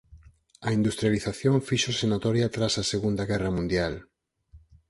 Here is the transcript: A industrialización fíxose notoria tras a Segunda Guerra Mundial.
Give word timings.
A 0.67 0.69
industrialización 0.79 1.55
fíxose 1.69 2.05
notoria 2.13 2.51
tras 2.55 2.73
a 2.81 2.87
Segunda 2.91 3.23
Guerra 3.31 3.51
Mundial. 3.57 3.93